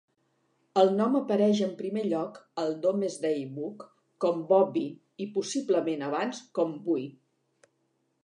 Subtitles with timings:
[0.83, 3.85] El nom apareix en primer lloc al Domesday Book
[4.25, 4.85] com "Bovi"
[5.25, 7.05] i possiblement abans con "Buui".